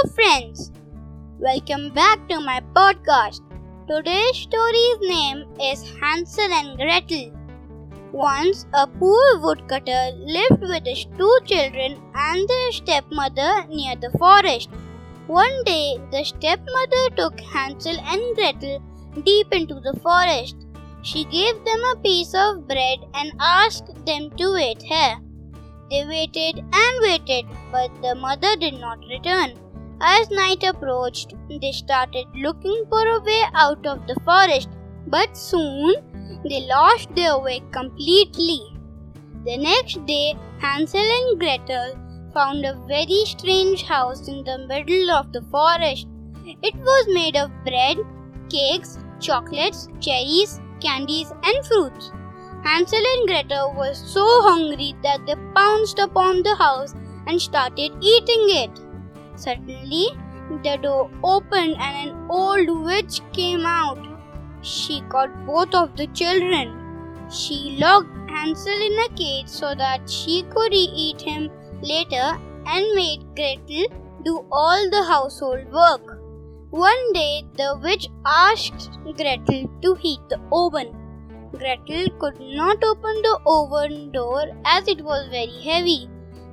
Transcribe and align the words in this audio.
Hello, 0.00 0.14
friends. 0.14 0.72
Welcome 1.38 1.90
back 1.92 2.26
to 2.28 2.40
my 2.40 2.62
podcast. 2.74 3.40
Today's 3.86 4.36
story's 4.36 5.00
name 5.02 5.44
is 5.60 5.82
Hansel 6.00 6.50
and 6.58 6.78
Gretel. 6.78 7.36
Once, 8.10 8.64
a 8.72 8.86
poor 8.86 9.38
woodcutter 9.40 10.12
lived 10.16 10.62
with 10.62 10.86
his 10.86 11.04
two 11.18 11.38
children 11.44 12.00
and 12.14 12.48
their 12.48 12.72
stepmother 12.72 13.66
near 13.68 13.94
the 13.96 14.10
forest. 14.18 14.70
One 15.26 15.64
day, 15.64 15.98
the 16.12 16.24
stepmother 16.24 17.04
took 17.16 17.38
Hansel 17.38 18.00
and 18.00 18.36
Gretel 18.36 18.82
deep 19.22 19.48
into 19.52 19.80
the 19.80 19.98
forest. 20.02 20.56
She 21.02 21.24
gave 21.24 21.62
them 21.66 21.82
a 21.92 22.00
piece 22.00 22.32
of 22.32 22.66
bread 22.66 23.00
and 23.12 23.32
asked 23.38 24.06
them 24.06 24.30
to 24.38 24.54
wait 24.54 24.80
here. 24.80 25.18
They 25.90 26.06
waited 26.06 26.58
and 26.58 27.00
waited, 27.02 27.44
but 27.70 27.90
the 28.00 28.14
mother 28.14 28.56
did 28.56 28.80
not 28.80 29.00
return. 29.10 29.58
As 30.02 30.30
night 30.30 30.62
approached, 30.62 31.34
they 31.60 31.72
started 31.72 32.26
looking 32.34 32.84
for 32.88 33.06
a 33.06 33.20
way 33.20 33.42
out 33.54 33.84
of 33.86 34.06
the 34.06 34.16
forest, 34.24 34.70
but 35.06 35.36
soon 35.36 35.94
they 36.48 36.66
lost 36.66 37.14
their 37.14 37.38
way 37.38 37.60
completely. 37.70 38.60
The 39.44 39.58
next 39.58 40.04
day, 40.06 40.34
Hansel 40.58 41.00
and 41.00 41.38
Gretel 41.38 41.98
found 42.32 42.64
a 42.64 42.80
very 42.88 43.24
strange 43.26 43.82
house 43.82 44.26
in 44.26 44.42
the 44.44 44.58
middle 44.66 45.10
of 45.10 45.32
the 45.32 45.42
forest. 45.50 46.06
It 46.62 46.74
was 46.76 47.06
made 47.08 47.36
of 47.36 47.50
bread, 47.66 47.98
cakes, 48.48 48.98
chocolates, 49.20 49.88
cherries, 50.00 50.60
candies, 50.80 51.30
and 51.42 51.66
fruits. 51.66 52.10
Hansel 52.64 53.02
and 53.14 53.28
Gretel 53.28 53.74
were 53.76 53.94
so 53.94 54.24
hungry 54.42 54.94
that 55.02 55.26
they 55.26 55.34
pounced 55.54 55.98
upon 55.98 56.42
the 56.42 56.54
house 56.54 56.94
and 57.26 57.40
started 57.40 57.92
eating 58.00 58.46
it. 58.48 58.70
Suddenly, 59.42 60.08
the 60.64 60.76
door 60.82 61.10
opened 61.24 61.76
and 61.78 62.10
an 62.10 62.30
old 62.30 62.68
witch 62.84 63.20
came 63.32 63.64
out. 63.64 63.98
She 64.60 65.00
caught 65.08 65.34
both 65.46 65.74
of 65.74 65.96
the 65.96 66.08
children. 66.08 66.76
She 67.30 67.76
locked 67.78 68.30
Hansel 68.30 68.82
in 68.88 68.98
a 69.04 69.08
cage 69.16 69.48
so 69.48 69.74
that 69.74 70.10
she 70.10 70.42
could 70.54 70.74
eat 70.74 71.22
him 71.22 71.50
later 71.80 72.38
and 72.66 72.94
made 72.94 73.24
Gretel 73.34 73.86
do 74.24 74.44
all 74.52 74.90
the 74.90 75.04
household 75.04 75.72
work. 75.72 76.18
One 76.70 77.12
day, 77.14 77.44
the 77.56 77.80
witch 77.82 78.08
asked 78.26 78.90
Gretel 79.16 79.68
to 79.82 79.94
heat 79.94 80.20
the 80.28 80.40
oven. 80.52 80.90
Gretel 81.52 82.10
could 82.18 82.38
not 82.40 82.84
open 82.84 83.22
the 83.22 83.38
oven 83.46 84.12
door 84.12 84.44
as 84.64 84.86
it 84.86 85.02
was 85.02 85.28
very 85.30 85.62
heavy. 85.62 86.08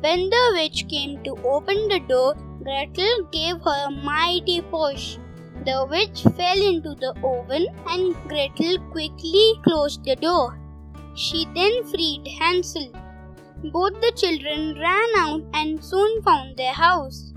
When 0.00 0.30
the 0.30 0.44
witch 0.54 0.88
came 0.88 1.22
to 1.22 1.36
open 1.44 1.88
the 1.88 2.00
door, 2.00 2.34
Gretel 2.62 3.24
gave 3.32 3.60
her 3.62 3.86
a 3.86 3.90
mighty 3.90 4.60
push. 4.60 5.18
The 5.64 5.86
witch 5.90 6.22
fell 6.36 6.60
into 6.60 6.94
the 6.94 7.14
oven 7.22 7.66
and 7.88 8.14
Gretel 8.28 8.78
quickly 8.90 9.54
closed 9.64 10.04
the 10.04 10.16
door. 10.16 10.58
She 11.14 11.46
then 11.54 11.84
freed 11.84 12.26
Hansel. 12.38 12.92
Both 13.64 14.00
the 14.00 14.12
children 14.16 14.78
ran 14.78 15.10
out 15.16 15.42
and 15.54 15.84
soon 15.84 16.22
found 16.22 16.56
their 16.56 16.72
house. 16.72 17.32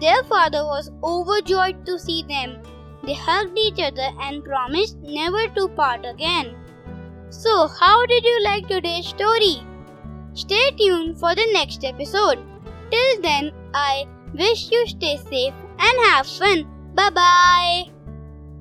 Their 0.00 0.22
father 0.24 0.64
was 0.64 0.90
overjoyed 1.02 1.84
to 1.86 1.98
see 1.98 2.22
them. 2.28 2.58
They 3.04 3.14
hugged 3.14 3.58
each 3.58 3.80
other 3.80 4.10
and 4.20 4.44
promised 4.44 4.98
never 4.98 5.48
to 5.48 5.68
part 5.68 6.04
again. 6.04 6.54
So, 7.30 7.68
how 7.68 8.06
did 8.06 8.24
you 8.24 8.42
like 8.44 8.68
today's 8.68 9.06
story? 9.06 9.62
Stay 10.34 10.70
tuned 10.78 11.18
for 11.18 11.34
the 11.34 11.46
next 11.52 11.84
episode. 11.84 12.38
Till 12.90 13.22
then, 13.22 13.52
I 13.74 14.06
wish 14.34 14.70
you 14.70 14.86
stay 14.86 15.16
safe 15.30 15.54
and 15.78 15.98
have 16.06 16.26
fun. 16.26 16.66
Bye 16.94 17.10
bye. 17.10 17.91